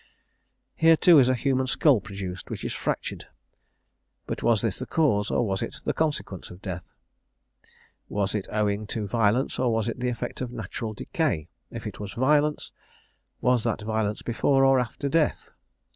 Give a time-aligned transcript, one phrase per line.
[0.75, 3.27] "Here too is a human skull produced, which is fractured;
[4.25, 6.91] but was this the cause, or was it the consequence, of death?
[8.09, 11.49] was it owing to violence, or was it the effect of natural decay?
[11.69, 12.71] If it was violence,
[13.41, 15.51] was that violence before or after death?